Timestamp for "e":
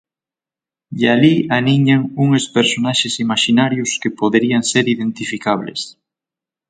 1.01-1.03